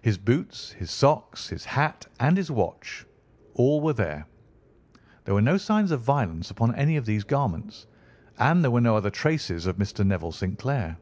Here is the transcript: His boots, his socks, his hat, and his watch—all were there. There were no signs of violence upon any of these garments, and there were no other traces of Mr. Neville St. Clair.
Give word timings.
His 0.00 0.16
boots, 0.16 0.70
his 0.70 0.90
socks, 0.90 1.50
his 1.50 1.62
hat, 1.66 2.06
and 2.18 2.38
his 2.38 2.50
watch—all 2.50 3.82
were 3.82 3.92
there. 3.92 4.24
There 5.26 5.34
were 5.34 5.42
no 5.42 5.58
signs 5.58 5.90
of 5.90 6.00
violence 6.00 6.50
upon 6.50 6.74
any 6.74 6.96
of 6.96 7.04
these 7.04 7.24
garments, 7.24 7.86
and 8.38 8.64
there 8.64 8.70
were 8.70 8.80
no 8.80 8.96
other 8.96 9.10
traces 9.10 9.66
of 9.66 9.76
Mr. 9.76 10.06
Neville 10.06 10.32
St. 10.32 10.58
Clair. 10.58 10.96